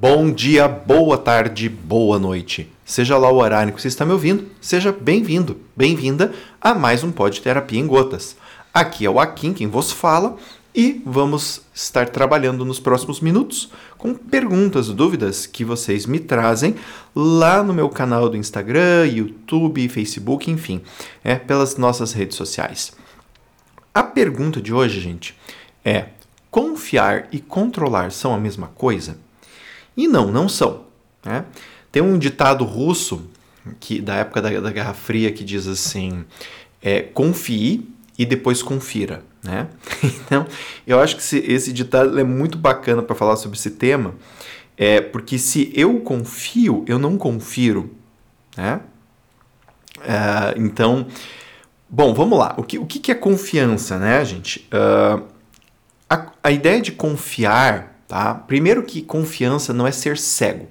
[0.00, 2.72] Bom dia, boa tarde, boa noite.
[2.84, 7.10] Seja lá o horário que você está me ouvindo, seja bem-vindo, bem-vinda a mais um
[7.10, 8.36] Pod Terapia em Gotas.
[8.72, 10.36] Aqui é o Akin quem vos fala
[10.72, 16.76] e vamos estar trabalhando nos próximos minutos com perguntas, dúvidas que vocês me trazem
[17.12, 20.80] lá no meu canal do Instagram, YouTube, Facebook, enfim,
[21.24, 22.92] é pelas nossas redes sociais.
[23.92, 25.36] A pergunta de hoje, gente,
[25.84, 26.10] é:
[26.52, 29.26] confiar e controlar são a mesma coisa?
[29.98, 30.84] E não, não são.
[31.24, 31.44] Né?
[31.90, 33.28] Tem um ditado russo
[33.80, 36.24] que da época da, da Guerra Fria que diz assim:
[36.80, 39.24] é, confie e depois confira.
[39.42, 39.66] Né?
[40.24, 40.46] Então,
[40.86, 44.14] eu acho que esse, esse ditado é muito bacana para falar sobre esse tema,
[44.76, 47.90] é, porque se eu confio, eu não confiro.
[48.56, 48.80] Né?
[50.02, 51.08] É, então,
[51.88, 52.54] bom, vamos lá.
[52.56, 54.68] O que, o que é confiança, né, gente?
[54.72, 55.24] Uh,
[56.08, 58.34] a, a ideia de confiar Tá?
[58.34, 60.66] Primeiro que confiança não é ser cego.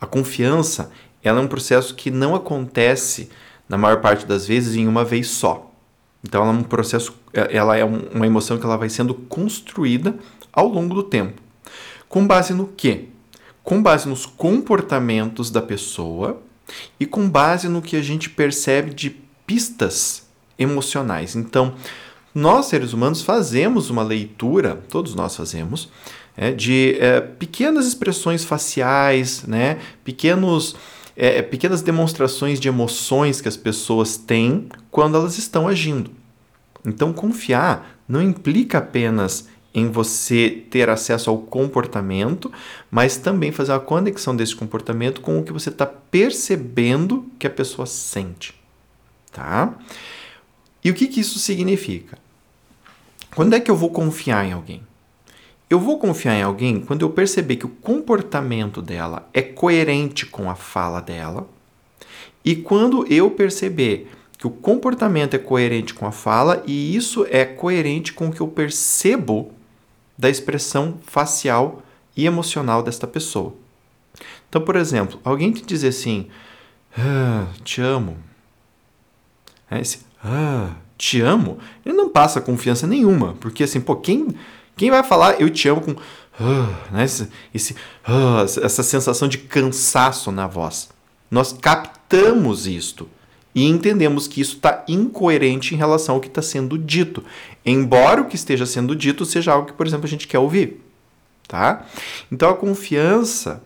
[0.00, 3.28] A confiança ela é um processo que não acontece
[3.68, 5.72] na maior parte das vezes em uma vez só.
[6.22, 10.16] Então ela é um processo, ela é uma emoção que ela vai sendo construída
[10.52, 11.42] ao longo do tempo.
[12.08, 13.06] Com base no quê?
[13.64, 16.40] Com base nos comportamentos da pessoa
[16.98, 19.10] e com base no que a gente percebe de
[19.44, 21.34] pistas emocionais.
[21.34, 21.74] Então,
[22.32, 25.88] nós seres humanos fazemos uma leitura, todos nós fazemos,
[26.36, 30.76] é, de é, pequenas expressões faciais, né, pequenos,
[31.16, 36.10] é, pequenas demonstrações de emoções que as pessoas têm quando elas estão agindo.
[36.84, 42.50] Então, confiar não implica apenas em você ter acesso ao comportamento,
[42.90, 47.50] mas também fazer a conexão desse comportamento com o que você está percebendo que a
[47.50, 48.54] pessoa sente.
[49.30, 49.74] Tá?
[50.82, 52.16] E o que, que isso significa?
[53.34, 54.82] Quando é que eu vou confiar em alguém?
[55.68, 60.48] Eu vou confiar em alguém quando eu perceber que o comportamento dela é coerente com
[60.48, 61.48] a fala dela
[62.44, 67.44] e quando eu perceber que o comportamento é coerente com a fala e isso é
[67.44, 69.50] coerente com o que eu percebo
[70.16, 71.82] da expressão facial
[72.16, 73.54] e emocional desta pessoa.
[74.48, 76.28] Então, por exemplo, alguém te dizer assim,
[76.96, 78.16] ah, te amo.
[79.70, 84.28] É esse, ah, te amo, ele não passa confiança nenhuma, porque assim, pô, quem
[84.76, 87.72] quem vai falar eu te amo com uh, né, esse, esse
[88.06, 90.90] uh, essa sensação de cansaço na voz?
[91.30, 93.08] Nós captamos isto
[93.54, 97.24] e entendemos que isso está incoerente em relação ao que está sendo dito,
[97.64, 100.84] embora o que esteja sendo dito seja algo que, por exemplo, a gente quer ouvir,
[101.48, 101.86] tá?
[102.30, 103.62] Então a confiança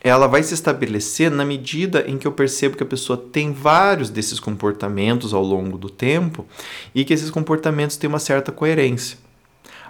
[0.00, 4.10] ela vai se estabelecer na medida em que eu percebo que a pessoa tem vários
[4.10, 6.46] desses comportamentos ao longo do tempo
[6.94, 9.18] e que esses comportamentos têm uma certa coerência.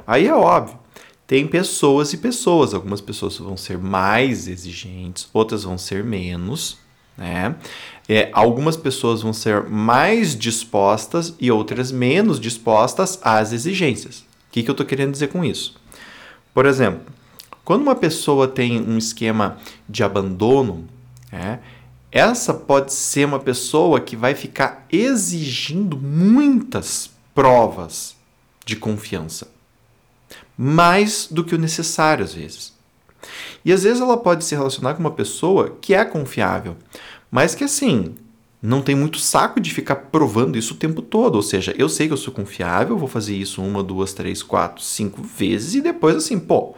[0.06, 0.78] Aí é óbvio,
[1.31, 2.75] tem pessoas e pessoas.
[2.75, 6.77] Algumas pessoas vão ser mais exigentes, outras vão ser menos.
[7.16, 7.55] Né?
[8.09, 14.21] É, algumas pessoas vão ser mais dispostas e outras menos dispostas às exigências.
[14.21, 15.81] O que, que eu estou querendo dizer com isso?
[16.53, 17.03] Por exemplo,
[17.65, 19.56] quando uma pessoa tem um esquema
[19.89, 20.89] de abandono,
[21.31, 21.60] né,
[22.10, 28.16] essa pode ser uma pessoa que vai ficar exigindo muitas provas
[28.66, 29.59] de confiança
[30.56, 32.72] mais do que o necessário às vezes.
[33.64, 36.76] E às vezes ela pode se relacionar com uma pessoa que é confiável,
[37.30, 38.14] mas que assim,
[38.62, 41.36] não tem muito saco de ficar provando isso o tempo todo.
[41.36, 44.82] Ou seja, eu sei que eu sou confiável, vou fazer isso uma, duas, três, quatro,
[44.82, 46.74] cinco vezes e depois assim, pô,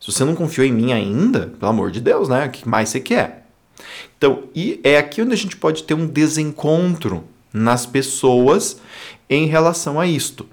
[0.00, 2.46] se você não confiou em mim ainda, pelo amor de Deus, né?
[2.46, 3.46] O que mais você quer?
[4.16, 8.80] Então, e é aqui onde a gente pode ter um desencontro nas pessoas
[9.28, 10.46] em relação a isto.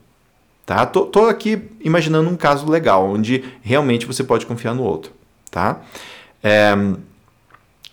[0.65, 0.85] Tá?
[0.85, 5.11] Tô, tô aqui imaginando um caso legal, onde realmente você pode confiar no outro.
[5.51, 5.81] Tá?
[6.43, 6.73] É,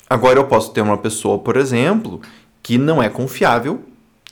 [0.09, 2.21] agora eu posso ter uma pessoa, por exemplo,
[2.63, 3.83] que não é confiável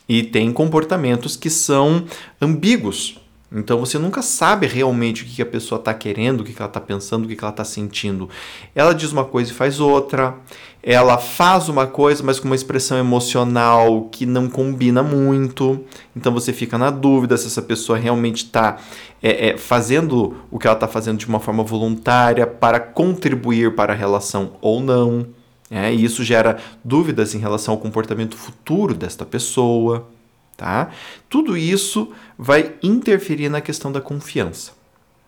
[0.09, 2.05] e tem comportamentos que são
[2.41, 3.20] ambíguos.
[3.53, 6.79] Então você nunca sabe realmente o que a pessoa está querendo, o que ela está
[6.79, 8.29] pensando, o que ela está sentindo.
[8.73, 10.35] Ela diz uma coisa e faz outra.
[10.81, 15.83] Ela faz uma coisa, mas com uma expressão emocional que não combina muito.
[16.15, 18.77] Então você fica na dúvida se essa pessoa realmente está
[19.21, 23.91] é, é, fazendo o que ela está fazendo de uma forma voluntária para contribuir para
[23.91, 25.27] a relação ou não.
[25.69, 30.09] É, e isso gera dúvidas em relação ao comportamento futuro desta pessoa.
[30.61, 30.91] Tá?
[31.27, 34.73] Tudo isso vai interferir na questão da confiança,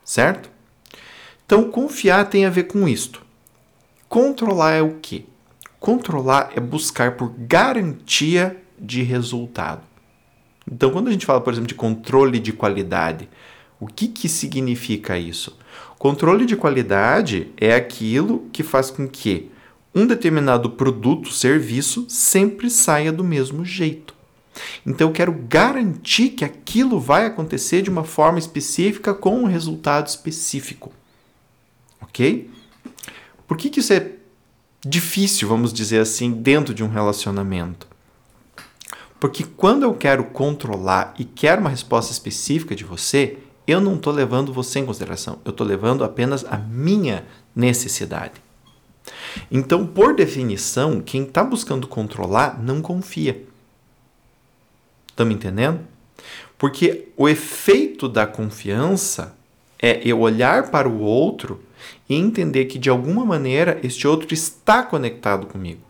[0.05, 0.47] certo?
[1.43, 3.19] Então, confiar tem a ver com isto.
[4.07, 5.25] Controlar é o quê?
[5.79, 9.81] Controlar é buscar por garantia de resultado.
[10.71, 13.27] Então, quando a gente fala, por exemplo, de controle de qualidade,
[13.79, 15.57] o que, que significa isso?
[15.97, 19.49] Controle de qualidade é aquilo que faz com que
[19.95, 24.12] um determinado produto, serviço, sempre saia do mesmo jeito.
[24.85, 30.07] Então eu quero garantir que aquilo vai acontecer de uma forma específica com um resultado
[30.07, 30.91] específico.
[32.01, 32.49] Ok?
[33.47, 34.11] Por que, que isso é
[34.85, 37.87] difícil, vamos dizer assim, dentro de um relacionamento?
[39.19, 44.11] Porque quando eu quero controlar e quero uma resposta específica de você, eu não estou
[44.11, 47.25] levando você em consideração, eu estou levando apenas a minha
[47.55, 48.33] necessidade.
[49.49, 53.45] Então, por definição, quem está buscando controlar não confia.
[55.13, 55.79] Estão me entendendo?
[56.57, 59.35] Porque o efeito da confiança
[59.79, 61.61] é eu olhar para o outro
[62.09, 65.81] e entender que de alguma maneira este outro está conectado comigo.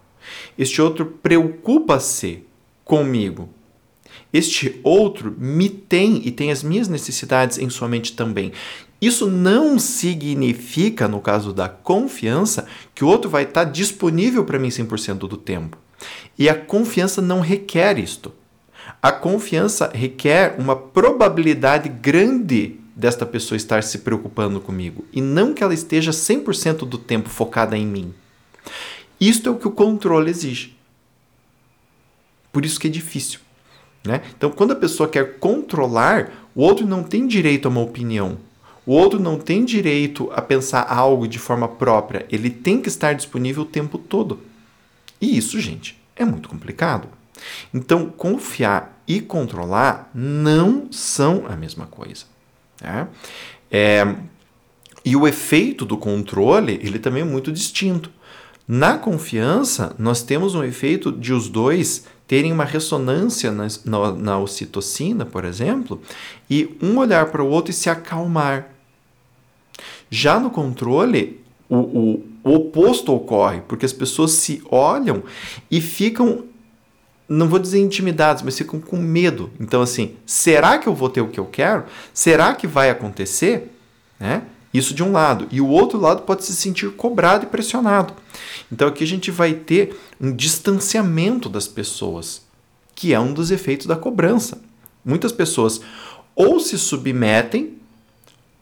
[0.57, 2.43] Este outro preocupa-se
[2.83, 3.47] comigo.
[4.33, 8.51] Este outro me tem e tem as minhas necessidades em sua mente também.
[8.99, 14.67] Isso não significa, no caso da confiança, que o outro vai estar disponível para mim
[14.67, 15.77] 100% do tempo.
[16.37, 18.33] E a confiança não requer isto.
[19.03, 25.61] A confiança requer uma probabilidade grande desta pessoa estar se preocupando comigo e não que
[25.61, 28.13] ela esteja 100% do tempo focada em mim.
[29.19, 30.77] Isto é o que o controle exige.
[32.49, 33.41] Por isso que é difícil.
[34.05, 34.21] Né?
[34.37, 38.37] Então, quando a pessoa quer controlar, o outro não tem direito a uma opinião.
[38.85, 42.25] O outro não tem direito a pensar algo de forma própria.
[42.29, 44.39] Ele tem que estar disponível o tempo todo.
[45.19, 47.09] E isso, gente, é muito complicado.
[47.73, 52.25] Então, confiar e controlar não são a mesma coisa.
[52.81, 53.07] Né?
[53.71, 54.15] É,
[55.03, 58.09] e o efeito do controle ele também é muito distinto.
[58.67, 64.39] Na confiança, nós temos um efeito de os dois terem uma ressonância na, na, na
[64.39, 66.01] ocitocina, por exemplo,
[66.49, 68.69] e um olhar para o outro e se acalmar.
[70.09, 75.23] Já no controle, o, o, o oposto ocorre, porque as pessoas se olham
[75.69, 76.45] e ficam
[77.33, 79.49] não vou dizer intimidados, mas ficam com medo.
[79.59, 81.85] Então, assim, será que eu vou ter o que eu quero?
[82.13, 83.71] Será que vai acontecer?
[84.19, 84.43] Né?
[84.73, 85.47] Isso de um lado.
[85.51, 88.13] E o outro lado pode se sentir cobrado e pressionado.
[88.71, 92.43] Então, aqui a gente vai ter um distanciamento das pessoas,
[92.93, 94.61] que é um dos efeitos da cobrança.
[95.03, 95.81] Muitas pessoas
[96.35, 97.77] ou se submetem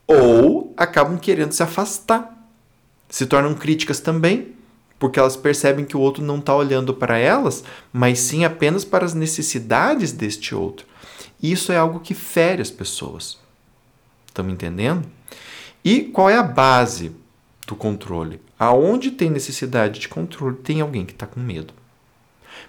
[0.07, 2.37] ou acabam querendo se afastar.
[3.09, 4.53] Se tornam críticas também
[5.01, 9.03] porque elas percebem que o outro não está olhando para elas, mas sim apenas para
[9.03, 10.85] as necessidades deste outro.
[11.41, 13.39] Isso é algo que fere as pessoas.
[14.43, 15.03] Me entendendo?
[15.83, 17.11] E qual é a base
[17.67, 18.39] do controle?
[18.59, 21.73] Aonde tem necessidade de controle, tem alguém que está com medo.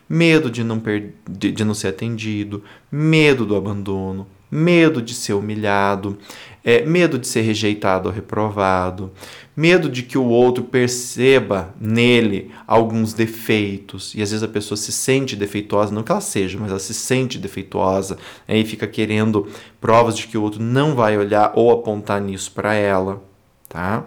[0.08, 0.82] Medo de não,
[1.28, 6.18] de, de não ser atendido, medo do abandono, medo de ser humilhado,
[6.62, 9.10] é, medo de ser rejeitado ou reprovado,
[9.56, 14.92] medo de que o outro perceba nele alguns defeitos, e às vezes a pessoa se
[14.92, 19.48] sente defeituosa, não que ela seja, mas ela se sente defeituosa, aí fica querendo
[19.80, 23.22] provas de que o outro não vai olhar ou apontar nisso para ela,
[23.70, 24.04] tá?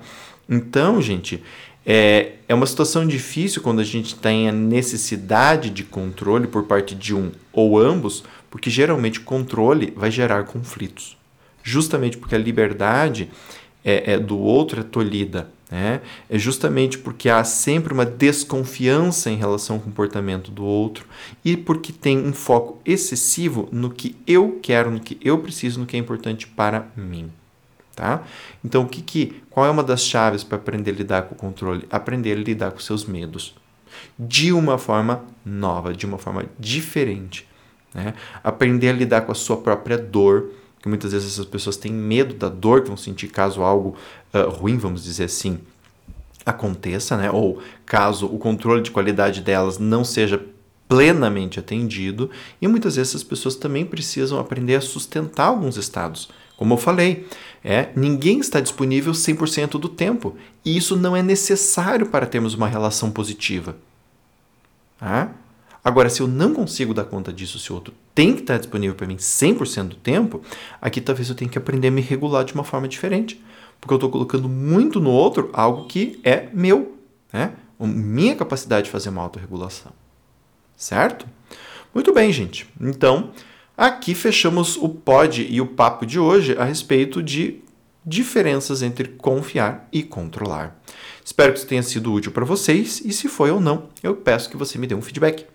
[0.47, 1.42] Então, gente,
[1.83, 6.95] é, é uma situação difícil quando a gente tem a necessidade de controle por parte
[6.95, 8.24] de um ou ambos,
[8.56, 11.18] porque geralmente controle vai gerar conflitos
[11.62, 13.30] justamente porque a liberdade
[13.84, 15.50] é, é do outro é tolhida.
[15.69, 16.00] Né?
[16.30, 21.06] É justamente porque há sempre uma desconfiança em relação ao comportamento do outro
[21.44, 25.85] e porque tem um foco excessivo no que eu quero, no que eu preciso, no
[25.85, 27.30] que é importante para mim.
[27.94, 28.24] Tá?
[28.64, 31.38] Então, o que, que qual é uma das chaves para aprender a lidar com o
[31.38, 31.85] controle?
[31.90, 33.54] Aprender a lidar com seus medos
[34.18, 37.45] de uma forma nova, de uma forma diferente.
[37.95, 38.14] Né?
[38.44, 40.52] Aprender a lidar com a sua própria dor
[40.85, 43.95] que muitas vezes essas pessoas têm medo da dor que vão sentir caso algo
[44.31, 45.57] uh, ruim, vamos dizer assim,
[46.45, 47.31] aconteça, né?
[47.31, 50.45] Ou caso o controle de qualidade delas não seja
[50.87, 52.30] plenamente atendido,
[52.61, 56.30] e muitas vezes as pessoas também precisam aprender a sustentar alguns estados.
[56.56, 57.28] Como eu falei,
[57.64, 62.68] é, ninguém está disponível 100% do tempo, e isso não é necessário para termos uma
[62.68, 63.75] relação positiva.
[65.02, 65.30] Ah?
[65.85, 68.95] Agora, se eu não consigo dar conta disso, se o outro tem que estar disponível
[68.95, 70.42] para mim 100% do tempo,
[70.81, 73.39] aqui talvez eu tenha que aprender a me regular de uma forma diferente.
[73.80, 76.97] Porque eu estou colocando muito no outro algo que é meu,
[77.31, 77.54] né?
[77.80, 79.92] Minha capacidade de fazer uma autorregulação.
[80.75, 81.27] Certo?
[81.94, 82.68] Muito bem, gente.
[82.81, 83.30] Então,
[83.77, 87.61] aqui fechamos o pod e o papo de hoje a respeito de
[88.04, 90.81] diferenças entre confiar e controlar.
[91.23, 94.49] Espero que isso tenha sido útil para vocês e se foi ou não, eu peço
[94.49, 95.45] que você me dê um feedback.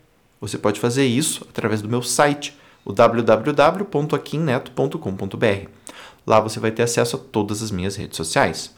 [0.41, 5.69] Você pode fazer isso através do meu site, o www.aquinneto.com.br.
[6.27, 8.75] Lá você vai ter acesso a todas as minhas redes sociais.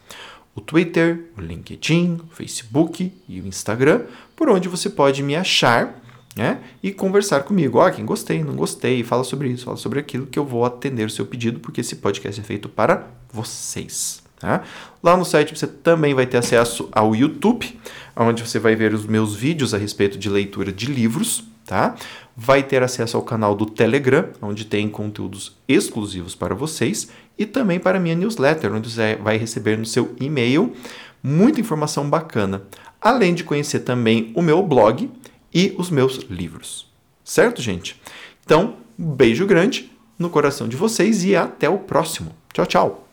[0.55, 4.03] o Twitter, o LinkedIn, o Facebook e o Instagram,
[4.37, 6.03] por onde você pode me achar
[6.37, 6.59] né?
[6.83, 7.79] E conversar comigo.
[7.79, 10.65] Ó, oh, quem gostei, não gostei, fala sobre isso, fala sobre aquilo, que eu vou
[10.65, 14.23] atender o seu pedido, porque esse podcast é feito para vocês.
[14.39, 14.63] Tá?
[15.03, 17.79] Lá no site você também vai ter acesso ao YouTube,
[18.17, 21.45] onde você vai ver os meus vídeos a respeito de leitura de livros.
[21.65, 21.95] Tá?
[22.37, 27.79] Vai ter acesso ao canal do Telegram, onde tem conteúdos exclusivos para vocês, e também
[27.79, 30.75] para a minha newsletter, onde você vai receber no seu e-mail
[31.23, 32.63] muita informação bacana.
[33.01, 35.09] Além de conhecer também o meu blog,
[35.53, 36.91] e os meus livros.
[37.25, 38.01] Certo, gente?
[38.45, 42.35] Então, um beijo grande no coração de vocês e até o próximo.
[42.53, 43.09] Tchau, tchau!